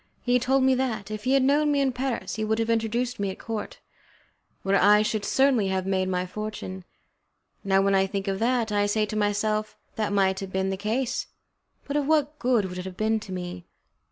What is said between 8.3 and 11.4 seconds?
that, I say to myself, "That might have been the case,